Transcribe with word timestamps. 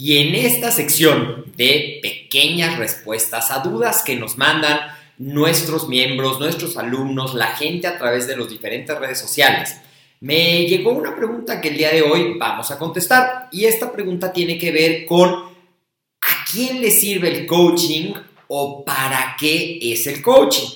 y 0.00 0.18
en 0.18 0.36
esta 0.36 0.70
sección 0.70 1.46
de 1.56 1.98
pequeñas 2.00 2.78
respuestas 2.78 3.50
a 3.50 3.58
dudas 3.58 4.04
que 4.04 4.14
nos 4.14 4.38
mandan 4.38 4.78
nuestros 5.18 5.88
miembros, 5.88 6.38
nuestros 6.38 6.76
alumnos, 6.76 7.34
la 7.34 7.48
gente 7.48 7.88
a 7.88 7.98
través 7.98 8.28
de 8.28 8.36
las 8.36 8.48
diferentes 8.48 8.96
redes 8.96 9.18
sociales. 9.18 9.76
Me 10.20 10.66
llegó 10.66 10.92
una 10.92 11.16
pregunta 11.16 11.60
que 11.60 11.70
el 11.70 11.78
día 11.78 11.90
de 11.90 12.02
hoy 12.02 12.36
vamos 12.38 12.70
a 12.70 12.78
contestar 12.78 13.48
y 13.50 13.64
esta 13.64 13.90
pregunta 13.90 14.32
tiene 14.32 14.56
que 14.56 14.70
ver 14.70 15.04
con 15.04 15.30
¿a 15.32 16.44
quién 16.48 16.80
le 16.80 16.92
sirve 16.92 17.36
el 17.36 17.44
coaching 17.44 18.12
o 18.46 18.84
para 18.84 19.34
qué 19.36 19.80
es 19.82 20.06
el 20.06 20.22
coaching? 20.22 20.68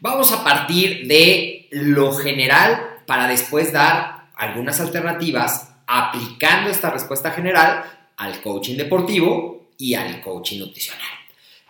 Vamos 0.00 0.32
a 0.32 0.42
partir 0.42 1.06
de 1.06 1.68
lo 1.70 2.12
general 2.12 3.02
para 3.06 3.28
después 3.28 3.72
dar 3.72 4.30
algunas 4.34 4.80
alternativas 4.80 5.70
aplicando 5.86 6.68
esta 6.68 6.90
respuesta 6.90 7.30
general 7.30 7.95
al 8.16 8.40
coaching 8.40 8.76
deportivo 8.76 9.68
y 9.78 9.94
al 9.94 10.22
coaching 10.22 10.60
nutricional. 10.60 11.06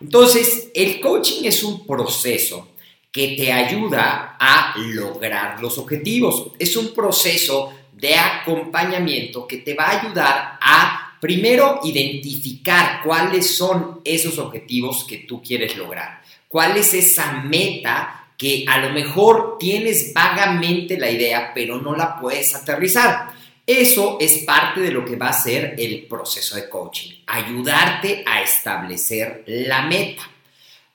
Entonces, 0.00 0.68
el 0.74 1.00
coaching 1.00 1.44
es 1.44 1.62
un 1.64 1.86
proceso 1.86 2.68
que 3.10 3.28
te 3.28 3.50
ayuda 3.50 4.36
a 4.38 4.74
lograr 4.76 5.60
los 5.60 5.78
objetivos. 5.78 6.52
Es 6.58 6.76
un 6.76 6.92
proceso 6.92 7.72
de 7.94 8.14
acompañamiento 8.14 9.46
que 9.46 9.58
te 9.58 9.72
va 9.72 9.84
a 9.84 10.00
ayudar 10.02 10.58
a, 10.60 11.16
primero, 11.18 11.80
identificar 11.82 13.00
cuáles 13.02 13.56
son 13.56 14.02
esos 14.04 14.38
objetivos 14.38 15.04
que 15.04 15.18
tú 15.18 15.42
quieres 15.42 15.76
lograr. 15.78 16.22
¿Cuál 16.46 16.76
es 16.76 16.92
esa 16.92 17.40
meta 17.40 18.28
que 18.36 18.66
a 18.68 18.78
lo 18.80 18.90
mejor 18.90 19.56
tienes 19.58 20.12
vagamente 20.12 20.98
la 20.98 21.10
idea, 21.10 21.52
pero 21.54 21.80
no 21.80 21.96
la 21.96 22.20
puedes 22.20 22.54
aterrizar? 22.54 23.30
Eso 23.66 24.18
es 24.20 24.44
parte 24.44 24.80
de 24.80 24.92
lo 24.92 25.04
que 25.04 25.16
va 25.16 25.30
a 25.30 25.42
ser 25.42 25.74
el 25.76 26.06
proceso 26.06 26.54
de 26.54 26.68
coaching, 26.68 27.10
ayudarte 27.26 28.22
a 28.24 28.40
establecer 28.40 29.42
la 29.46 29.82
meta. 29.82 30.22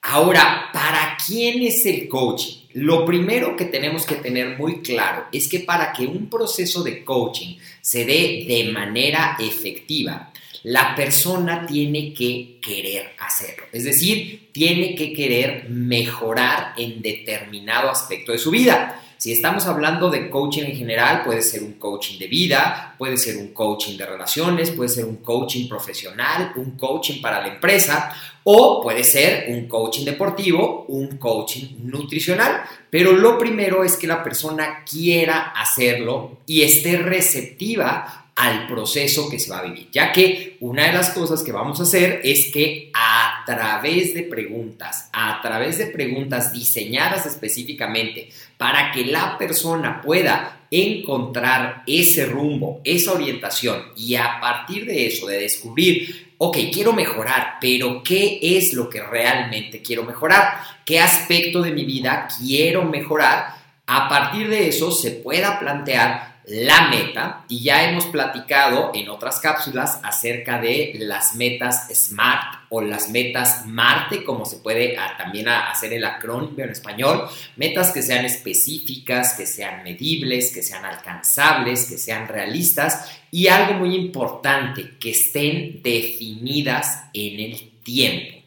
Ahora, 0.00 0.70
¿para 0.72 1.18
quién 1.24 1.62
es 1.62 1.84
el 1.84 2.08
coaching? 2.08 2.62
Lo 2.72 3.04
primero 3.04 3.54
que 3.56 3.66
tenemos 3.66 4.06
que 4.06 4.14
tener 4.14 4.56
muy 4.56 4.80
claro 4.80 5.26
es 5.30 5.48
que 5.48 5.60
para 5.60 5.92
que 5.92 6.06
un 6.06 6.30
proceso 6.30 6.82
de 6.82 7.04
coaching 7.04 7.58
se 7.82 8.06
dé 8.06 8.46
de 8.48 8.70
manera 8.72 9.36
efectiva, 9.38 10.32
la 10.62 10.94
persona 10.94 11.66
tiene 11.66 12.14
que 12.14 12.58
querer 12.62 13.12
hacerlo. 13.18 13.64
Es 13.70 13.84
decir, 13.84 14.48
tiene 14.50 14.94
que 14.94 15.12
querer 15.12 15.68
mejorar 15.68 16.72
en 16.76 17.02
determinado 17.02 17.90
aspecto 17.90 18.32
de 18.32 18.38
su 18.38 18.50
vida. 18.50 19.02
Si 19.22 19.30
estamos 19.30 19.66
hablando 19.66 20.10
de 20.10 20.28
coaching 20.28 20.64
en 20.64 20.76
general, 20.76 21.22
puede 21.22 21.42
ser 21.42 21.62
un 21.62 21.74
coaching 21.74 22.18
de 22.18 22.26
vida, 22.26 22.96
puede 22.98 23.16
ser 23.16 23.36
un 23.36 23.52
coaching 23.52 23.96
de 23.96 24.04
relaciones, 24.04 24.72
puede 24.72 24.88
ser 24.88 25.04
un 25.04 25.18
coaching 25.18 25.68
profesional, 25.68 26.52
un 26.56 26.72
coaching 26.72 27.22
para 27.22 27.40
la 27.40 27.46
empresa 27.54 28.12
o 28.42 28.82
puede 28.82 29.04
ser 29.04 29.44
un 29.50 29.68
coaching 29.68 30.04
deportivo, 30.04 30.86
un 30.88 31.18
coaching 31.18 31.68
nutricional. 31.84 32.64
Pero 32.90 33.12
lo 33.12 33.38
primero 33.38 33.84
es 33.84 33.96
que 33.96 34.08
la 34.08 34.24
persona 34.24 34.82
quiera 34.84 35.52
hacerlo 35.54 36.38
y 36.44 36.62
esté 36.62 36.96
receptiva 36.96 38.22
al 38.34 38.66
proceso 38.66 39.30
que 39.30 39.38
se 39.38 39.50
va 39.50 39.60
a 39.60 39.62
vivir, 39.62 39.88
ya 39.92 40.10
que 40.10 40.56
una 40.58 40.86
de 40.86 40.94
las 40.94 41.10
cosas 41.10 41.44
que 41.44 41.52
vamos 41.52 41.78
a 41.78 41.84
hacer 41.84 42.22
es 42.24 42.50
que 42.52 42.90
a 42.92 43.21
través 43.44 44.14
de 44.14 44.22
preguntas, 44.22 45.08
a 45.12 45.40
través 45.42 45.78
de 45.78 45.86
preguntas 45.86 46.52
diseñadas 46.52 47.26
específicamente 47.26 48.30
para 48.56 48.92
que 48.92 49.04
la 49.04 49.36
persona 49.38 50.00
pueda 50.00 50.66
encontrar 50.70 51.82
ese 51.86 52.26
rumbo, 52.26 52.80
esa 52.84 53.12
orientación 53.12 53.92
y 53.96 54.14
a 54.14 54.38
partir 54.40 54.86
de 54.86 55.06
eso, 55.06 55.26
de 55.26 55.40
descubrir, 55.40 56.34
ok, 56.38 56.56
quiero 56.72 56.92
mejorar, 56.92 57.58
pero 57.60 58.02
¿qué 58.02 58.38
es 58.40 58.72
lo 58.72 58.88
que 58.88 59.02
realmente 59.02 59.82
quiero 59.82 60.02
mejorar? 60.04 60.58
¿Qué 60.84 60.98
aspecto 60.98 61.62
de 61.62 61.72
mi 61.72 61.84
vida 61.84 62.26
quiero 62.38 62.84
mejorar? 62.84 63.54
A 63.86 64.08
partir 64.08 64.48
de 64.48 64.68
eso 64.68 64.90
se 64.90 65.10
pueda 65.10 65.58
plantear 65.58 66.40
la 66.46 66.88
meta 66.88 67.44
y 67.48 67.62
ya 67.62 67.88
hemos 67.88 68.06
platicado 68.06 68.90
en 68.94 69.08
otras 69.10 69.40
cápsulas 69.40 70.00
acerca 70.02 70.60
de 70.60 70.94
las 70.98 71.34
metas 71.36 71.88
SMART 71.94 72.61
o 72.74 72.80
las 72.80 73.10
metas 73.10 73.66
Marte, 73.66 74.24
como 74.24 74.46
se 74.46 74.56
puede 74.56 74.96
ah, 74.96 75.14
también 75.18 75.46
hacer 75.46 75.92
el 75.92 76.04
acrónimo 76.04 76.64
en 76.64 76.70
español, 76.70 77.28
metas 77.56 77.92
que 77.92 78.00
sean 78.00 78.24
específicas, 78.24 79.34
que 79.34 79.44
sean 79.44 79.84
medibles, 79.84 80.54
que 80.54 80.62
sean 80.62 80.86
alcanzables, 80.86 81.84
que 81.84 81.98
sean 81.98 82.26
realistas 82.28 83.10
y 83.30 83.48
algo 83.48 83.74
muy 83.74 83.94
importante, 83.94 84.96
que 84.98 85.10
estén 85.10 85.82
definidas 85.82 87.04
en 87.12 87.40
el 87.40 87.70
tiempo. 87.82 88.41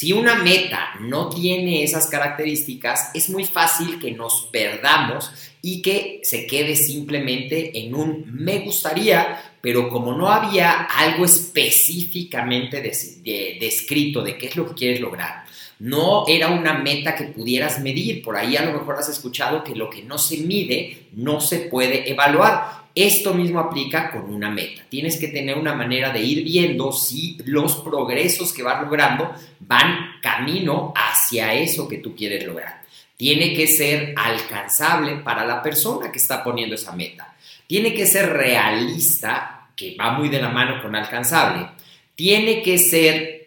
Si 0.00 0.14
una 0.14 0.36
meta 0.36 0.94
no 1.00 1.28
tiene 1.28 1.82
esas 1.82 2.06
características, 2.06 3.10
es 3.12 3.28
muy 3.28 3.44
fácil 3.44 3.98
que 3.98 4.12
nos 4.12 4.48
perdamos 4.50 5.30
y 5.60 5.82
que 5.82 6.22
se 6.22 6.46
quede 6.46 6.74
simplemente 6.74 7.78
en 7.78 7.94
un 7.94 8.24
me 8.32 8.60
gustaría, 8.60 9.38
pero 9.60 9.90
como 9.90 10.14
no 10.14 10.30
había 10.30 10.84
algo 10.84 11.26
específicamente 11.26 12.80
descrito 12.80 14.22
de 14.22 14.38
qué 14.38 14.46
es 14.46 14.56
lo 14.56 14.68
que 14.68 14.74
quieres 14.74 15.02
lograr, 15.02 15.44
no 15.80 16.24
era 16.28 16.48
una 16.48 16.74
meta 16.74 17.14
que 17.14 17.24
pudieras 17.24 17.80
medir. 17.80 18.22
Por 18.22 18.36
ahí 18.36 18.56
a 18.56 18.64
lo 18.64 18.72
mejor 18.72 18.96
has 18.96 19.08
escuchado 19.08 19.64
que 19.64 19.74
lo 19.74 19.90
que 19.90 20.02
no 20.02 20.18
se 20.18 20.38
mide 20.38 21.08
no 21.12 21.40
se 21.40 21.58
puede 21.58 22.10
evaluar. 22.10 22.80
Esto 22.94 23.34
mismo 23.34 23.60
aplica 23.60 24.10
con 24.10 24.32
una 24.32 24.50
meta. 24.50 24.82
Tienes 24.88 25.18
que 25.18 25.28
tener 25.28 25.58
una 25.58 25.74
manera 25.74 26.10
de 26.10 26.22
ir 26.22 26.44
viendo 26.44 26.92
si 26.92 27.38
los 27.44 27.76
progresos 27.76 28.52
que 28.52 28.62
vas 28.62 28.82
logrando 28.82 29.32
van 29.60 30.20
camino 30.22 30.92
hacia 30.94 31.54
eso 31.54 31.88
que 31.88 31.98
tú 31.98 32.14
quieres 32.14 32.46
lograr 32.46 32.80
tiene 33.20 33.52
que 33.52 33.66
ser 33.66 34.14
alcanzable 34.16 35.16
para 35.16 35.44
la 35.44 35.62
persona 35.62 36.10
que 36.10 36.16
está 36.16 36.42
poniendo 36.42 36.74
esa 36.74 36.92
meta. 36.92 37.36
Tiene 37.66 37.92
que 37.92 38.06
ser 38.06 38.32
realista 38.32 39.68
que 39.76 39.94
va 39.94 40.12
muy 40.12 40.30
de 40.30 40.40
la 40.40 40.48
mano 40.48 40.80
con 40.80 40.96
alcanzable, 40.96 41.66
tiene 42.14 42.62
que 42.62 42.78
ser 42.78 43.39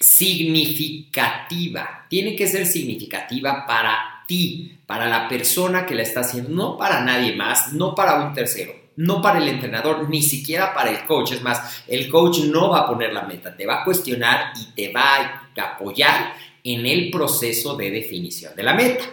significativa, 0.00 2.06
tiene 2.08 2.36
que 2.36 2.46
ser 2.46 2.66
significativa 2.66 3.66
para 3.66 4.22
ti, 4.26 4.78
para 4.86 5.06
la 5.06 5.28
persona 5.28 5.86
que 5.86 5.94
la 5.94 6.02
está 6.02 6.20
haciendo, 6.20 6.50
no 6.50 6.76
para 6.76 7.00
nadie 7.00 7.34
más, 7.34 7.72
no 7.72 7.94
para 7.94 8.26
un 8.26 8.34
tercero, 8.34 8.74
no 8.96 9.22
para 9.22 9.38
el 9.38 9.48
entrenador, 9.48 10.08
ni 10.08 10.22
siquiera 10.22 10.74
para 10.74 10.90
el 10.90 11.06
coach. 11.06 11.32
Es 11.32 11.42
más, 11.42 11.84
el 11.86 12.08
coach 12.08 12.40
no 12.40 12.70
va 12.70 12.80
a 12.80 12.86
poner 12.86 13.12
la 13.12 13.22
meta, 13.22 13.56
te 13.56 13.66
va 13.66 13.80
a 13.80 13.84
cuestionar 13.84 14.52
y 14.60 14.74
te 14.74 14.92
va 14.92 15.16
a 15.16 15.62
apoyar 15.62 16.34
en 16.62 16.86
el 16.86 17.10
proceso 17.10 17.76
de 17.76 17.90
definición 17.90 18.54
de 18.56 18.62
la 18.62 18.74
meta. 18.74 19.04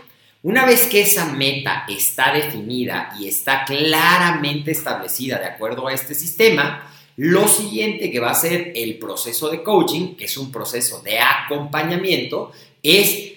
Una 0.41 0.65
vez 0.65 0.87
que 0.87 1.01
esa 1.01 1.25
meta 1.25 1.85
está 1.87 2.33
definida 2.33 3.15
y 3.17 3.27
está 3.27 3.63
claramente 3.63 4.71
establecida 4.71 5.39
de 5.39 5.45
acuerdo 5.45 5.87
a 5.87 5.93
este 5.93 6.15
sistema, 6.15 6.89
lo 7.17 7.47
siguiente 7.47 8.09
que 8.11 8.19
va 8.19 8.31
a 8.31 8.35
ser 8.35 8.71
el 8.75 8.97
proceso 8.97 9.49
de 9.49 9.61
coaching, 9.61 10.15
que 10.15 10.25
es 10.25 10.37
un 10.37 10.51
proceso 10.51 11.01
de 11.01 11.19
acompañamiento, 11.19 12.51
es 12.81 13.33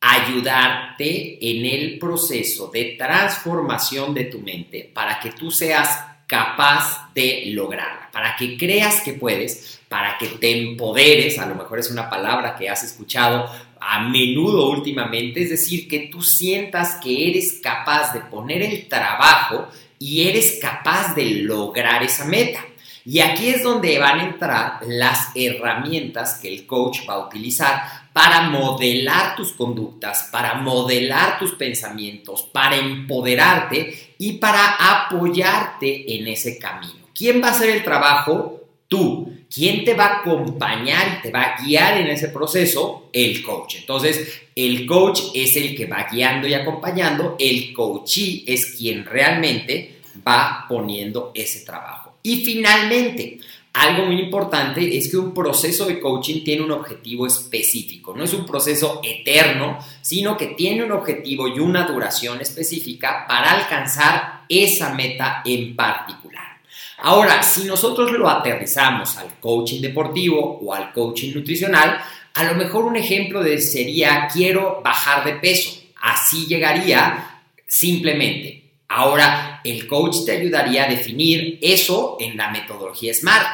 ayudarte 0.00 1.38
en 1.40 1.64
el 1.64 1.98
proceso 1.98 2.68
de 2.68 2.96
transformación 2.98 4.12
de 4.14 4.24
tu 4.24 4.40
mente 4.40 4.90
para 4.92 5.20
que 5.20 5.30
tú 5.30 5.50
seas 5.50 6.06
capaz 6.26 7.12
de 7.14 7.44
lograrla, 7.48 8.10
para 8.10 8.34
que 8.36 8.56
creas 8.56 9.02
que 9.02 9.12
puedes, 9.12 9.80
para 9.88 10.16
que 10.18 10.26
te 10.28 10.50
empoderes, 10.62 11.38
a 11.38 11.46
lo 11.46 11.54
mejor 11.54 11.78
es 11.78 11.90
una 11.90 12.08
palabra 12.08 12.56
que 12.56 12.68
has 12.68 12.82
escuchado 12.82 13.48
a 13.78 14.08
menudo 14.08 14.70
últimamente, 14.70 15.42
es 15.42 15.50
decir, 15.50 15.86
que 15.86 16.08
tú 16.10 16.22
sientas 16.22 16.96
que 17.02 17.28
eres 17.28 17.60
capaz 17.62 18.12
de 18.14 18.20
poner 18.20 18.62
el 18.62 18.88
trabajo 18.88 19.68
y 19.98 20.28
eres 20.28 20.58
capaz 20.60 21.14
de 21.14 21.26
lograr 21.26 22.02
esa 22.02 22.24
meta. 22.24 22.64
Y 23.04 23.20
aquí 23.20 23.48
es 23.48 23.62
donde 23.62 23.98
van 23.98 24.20
a 24.20 24.24
entrar 24.24 24.80
las 24.86 25.28
herramientas 25.34 26.38
que 26.40 26.52
el 26.52 26.66
coach 26.66 27.00
va 27.08 27.14
a 27.14 27.26
utilizar 27.26 27.82
para 28.12 28.42
modelar 28.42 29.34
tus 29.36 29.52
conductas, 29.52 30.28
para 30.30 30.54
modelar 30.54 31.38
tus 31.38 31.54
pensamientos, 31.54 32.42
para 32.52 32.76
empoderarte 32.76 34.14
y 34.18 34.34
para 34.34 34.76
apoyarte 34.78 36.16
en 36.16 36.28
ese 36.28 36.58
camino. 36.58 37.06
¿Quién 37.14 37.42
va 37.42 37.48
a 37.48 37.52
hacer 37.52 37.70
el 37.70 37.82
trabajo? 37.82 38.60
Tú. 38.88 39.32
¿Quién 39.52 39.84
te 39.84 39.94
va 39.94 40.06
a 40.06 40.18
acompañar 40.20 41.18
y 41.18 41.22
te 41.22 41.30
va 41.30 41.42
a 41.42 41.62
guiar 41.62 41.98
en 41.98 42.08
ese 42.08 42.28
proceso? 42.28 43.10
El 43.12 43.42
coach. 43.42 43.76
Entonces, 43.80 44.42
el 44.54 44.86
coach 44.86 45.20
es 45.34 45.56
el 45.56 45.76
que 45.76 45.86
va 45.86 46.06
guiando 46.10 46.46
y 46.46 46.54
acompañando, 46.54 47.36
el 47.38 47.72
coachee 47.72 48.44
es 48.46 48.74
quien 48.76 49.04
realmente 49.04 50.00
va 50.26 50.64
poniendo 50.68 51.32
ese 51.34 51.66
trabajo. 51.66 52.11
Y 52.22 52.44
finalmente, 52.44 53.40
algo 53.72 54.04
muy 54.04 54.20
importante 54.20 54.96
es 54.96 55.10
que 55.10 55.16
un 55.16 55.32
proceso 55.32 55.86
de 55.86 55.98
coaching 55.98 56.44
tiene 56.44 56.62
un 56.62 56.72
objetivo 56.72 57.26
específico, 57.26 58.14
no 58.14 58.24
es 58.24 58.34
un 58.34 58.44
proceso 58.44 59.00
eterno, 59.02 59.78
sino 60.02 60.36
que 60.36 60.48
tiene 60.48 60.84
un 60.84 60.92
objetivo 60.92 61.48
y 61.48 61.58
una 61.58 61.86
duración 61.86 62.40
específica 62.40 63.24
para 63.26 63.52
alcanzar 63.52 64.42
esa 64.48 64.92
meta 64.92 65.42
en 65.44 65.74
particular. 65.74 66.60
Ahora, 66.98 67.42
si 67.42 67.64
nosotros 67.64 68.12
lo 68.12 68.28
aterrizamos 68.28 69.16
al 69.16 69.40
coaching 69.40 69.80
deportivo 69.80 70.60
o 70.62 70.72
al 70.72 70.92
coaching 70.92 71.34
nutricional, 71.34 71.98
a 72.34 72.44
lo 72.44 72.54
mejor 72.54 72.84
un 72.84 72.96
ejemplo 72.96 73.42
de 73.42 73.58
sería 73.58 74.28
quiero 74.32 74.80
bajar 74.84 75.24
de 75.24 75.32
peso. 75.34 75.82
Así 76.00 76.46
llegaría 76.46 77.40
simplemente 77.66 78.61
Ahora, 78.94 79.62
el 79.64 79.86
coach 79.86 80.26
te 80.26 80.32
ayudaría 80.32 80.84
a 80.84 80.88
definir 80.88 81.58
eso 81.62 82.18
en 82.20 82.36
la 82.36 82.50
metodología 82.50 83.14
SMART, 83.14 83.46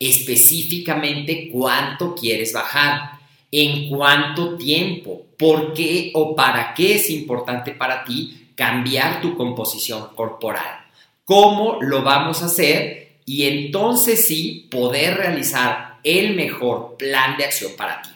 específicamente 0.00 1.50
cuánto 1.52 2.14
quieres 2.14 2.54
bajar, 2.54 3.10
en 3.52 3.90
cuánto 3.90 4.56
tiempo, 4.56 5.26
por 5.38 5.74
qué 5.74 6.12
o 6.14 6.34
para 6.34 6.72
qué 6.72 6.94
es 6.94 7.10
importante 7.10 7.72
para 7.72 8.04
ti 8.04 8.48
cambiar 8.54 9.20
tu 9.20 9.36
composición 9.36 10.14
corporal, 10.14 10.86
cómo 11.26 11.76
lo 11.82 12.02
vamos 12.02 12.40
a 12.40 12.46
hacer 12.46 13.18
y 13.26 13.44
entonces 13.44 14.26
sí 14.26 14.66
poder 14.70 15.18
realizar 15.18 15.98
el 16.04 16.34
mejor 16.34 16.96
plan 16.96 17.36
de 17.36 17.44
acción 17.44 17.72
para 17.76 18.00
ti. 18.00 18.08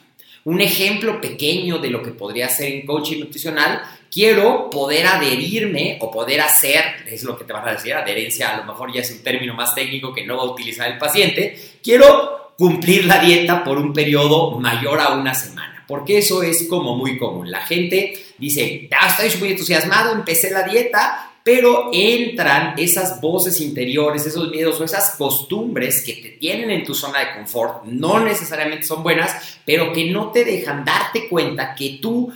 Un 0.44 0.62
ejemplo 0.62 1.20
pequeño 1.20 1.78
de 1.78 1.90
lo 1.90 2.02
que 2.02 2.12
podría 2.12 2.48
ser 2.48 2.72
en 2.72 2.86
coaching 2.86 3.20
nutricional 3.20 3.82
quiero 4.10 4.68
poder 4.70 5.06
adherirme 5.06 5.98
o 6.00 6.10
poder 6.10 6.40
hacer, 6.40 6.84
es 7.06 7.22
lo 7.22 7.38
que 7.38 7.44
te 7.44 7.52
vas 7.52 7.66
a 7.66 7.72
decir, 7.72 7.94
adherencia 7.94 8.54
a 8.54 8.56
lo 8.58 8.64
mejor 8.64 8.92
ya 8.92 9.02
es 9.02 9.10
un 9.10 9.22
término 9.22 9.54
más 9.54 9.74
técnico 9.74 10.12
que 10.12 10.26
no 10.26 10.36
va 10.36 10.42
a 10.42 10.50
utilizar 10.50 10.90
el 10.90 10.98
paciente, 10.98 11.56
quiero 11.82 12.54
cumplir 12.58 13.06
la 13.06 13.18
dieta 13.18 13.64
por 13.64 13.78
un 13.78 13.92
periodo 13.92 14.58
mayor 14.58 15.00
a 15.00 15.14
una 15.14 15.34
semana, 15.34 15.84
porque 15.86 16.18
eso 16.18 16.42
es 16.42 16.66
como 16.68 16.96
muy 16.96 17.16
común. 17.16 17.50
La 17.50 17.62
gente 17.62 18.12
dice, 18.36 18.88
ya 18.90 19.24
estoy 19.24 19.40
muy 19.40 19.52
entusiasmado, 19.52 20.12
empecé 20.12 20.50
la 20.50 20.64
dieta, 20.64 21.30
pero 21.42 21.88
entran 21.92 22.74
esas 22.76 23.20
voces 23.20 23.60
interiores, 23.60 24.26
esos 24.26 24.50
miedos 24.50 24.78
o 24.78 24.84
esas 24.84 25.16
costumbres 25.16 26.02
que 26.02 26.14
te 26.14 26.28
tienen 26.30 26.70
en 26.70 26.84
tu 26.84 26.94
zona 26.94 27.20
de 27.20 27.34
confort, 27.34 27.84
no 27.84 28.20
necesariamente 28.20 28.84
son 28.84 29.02
buenas, 29.02 29.58
pero 29.64 29.92
que 29.92 30.10
no 30.10 30.30
te 30.30 30.44
dejan 30.44 30.84
darte 30.84 31.28
cuenta 31.28 31.74
que 31.74 31.98
tú 32.00 32.30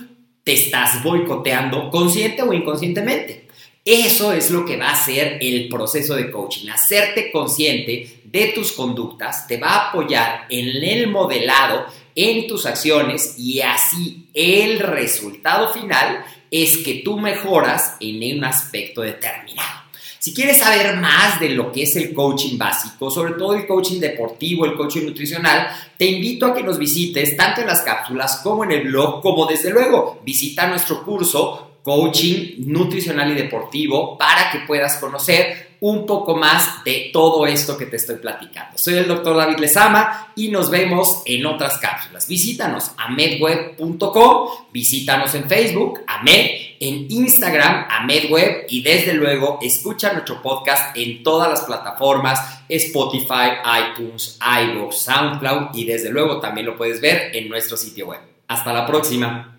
te 0.45 0.53
estás 0.53 1.03
boicoteando 1.03 1.89
consciente 1.89 2.43
o 2.43 2.53
inconscientemente. 2.53 3.47
Eso 3.83 4.31
es 4.31 4.51
lo 4.51 4.63
que 4.63 4.77
va 4.77 4.91
a 4.91 4.95
ser 4.95 5.39
el 5.41 5.67
proceso 5.69 6.15
de 6.15 6.29
coaching. 6.29 6.69
Hacerte 6.69 7.31
consciente 7.31 8.19
de 8.23 8.47
tus 8.47 8.71
conductas 8.71 9.47
te 9.47 9.57
va 9.57 9.69
a 9.69 9.89
apoyar 9.89 10.45
en 10.49 10.83
el 10.83 11.07
modelado, 11.07 11.87
en 12.13 12.47
tus 12.47 12.67
acciones 12.67 13.35
y 13.39 13.61
así 13.61 14.27
el 14.35 14.79
resultado 14.79 15.73
final 15.73 16.23
es 16.51 16.77
que 16.77 17.01
tú 17.03 17.19
mejoras 17.19 17.97
en 17.99 18.37
un 18.37 18.45
aspecto 18.45 19.01
determinado. 19.01 19.84
Si 20.25 20.33
quieres 20.33 20.57
saber 20.57 20.97
más 20.97 21.39
de 21.39 21.49
lo 21.49 21.71
que 21.71 21.83
es 21.83 21.95
el 21.97 22.11
coaching 22.11 22.57
básico, 22.57 23.11
sobre 23.11 23.33
todo 23.33 23.53
el 23.53 23.67
coaching 23.67 23.99
deportivo, 23.99 24.65
el 24.65 24.73
coaching 24.73 25.03
nutricional, 25.05 25.67
te 25.99 26.05
invito 26.05 26.47
a 26.47 26.55
que 26.55 26.63
nos 26.63 26.79
visites 26.79 27.37
tanto 27.37 27.61
en 27.61 27.67
las 27.67 27.83
cápsulas 27.83 28.37
como 28.37 28.63
en 28.63 28.71
el 28.71 28.87
blog, 28.87 29.21
como 29.21 29.45
desde 29.45 29.69
luego 29.69 30.21
visita 30.25 30.65
nuestro 30.65 31.03
curso 31.03 31.73
Coaching 31.83 32.55
Nutricional 32.65 33.33
y 33.33 33.35
Deportivo 33.35 34.17
para 34.17 34.49
que 34.49 34.61
puedas 34.65 34.95
conocer 34.95 35.75
un 35.81 36.07
poco 36.07 36.35
más 36.35 36.83
de 36.83 37.11
todo 37.13 37.45
esto 37.45 37.77
que 37.77 37.85
te 37.85 37.97
estoy 37.97 38.15
platicando. 38.15 38.79
Soy 38.79 38.95
el 38.95 39.07
doctor 39.07 39.37
David 39.37 39.59
Lezama 39.59 40.33
y 40.35 40.47
nos 40.47 40.71
vemos 40.71 41.21
en 41.27 41.45
otras 41.45 41.77
cápsulas. 41.77 42.27
Visítanos 42.27 42.93
a 42.97 43.09
medweb.com, 43.09 44.49
visítanos 44.73 45.35
en 45.35 45.47
Facebook, 45.47 45.99
a 46.07 46.23
Med 46.23 46.64
en 46.79 47.07
Instagram 47.09 47.87
a 47.89 48.05
MedWeb 48.05 48.65
y 48.69 48.81
desde 48.83 49.13
luego 49.13 49.59
escucha 49.61 50.13
nuestro 50.13 50.41
podcast 50.41 50.95
en 50.97 51.23
todas 51.23 51.49
las 51.49 51.61
plataformas 51.61 52.39
Spotify, 52.69 53.59
iTunes, 53.91 54.39
iVoox, 54.41 54.95
SoundCloud 54.95 55.75
y 55.75 55.85
desde 55.85 56.09
luego 56.09 56.39
también 56.39 56.67
lo 56.67 56.77
puedes 56.77 57.01
ver 57.01 57.35
en 57.35 57.49
nuestro 57.49 57.77
sitio 57.77 58.07
web. 58.07 58.19
Hasta 58.47 58.73
la 58.73 58.85
próxima. 58.85 59.54